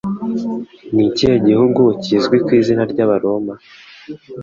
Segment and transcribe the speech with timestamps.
[0.93, 3.53] Ni ikihe gihugu kizwi ku izina ry'Abaroma?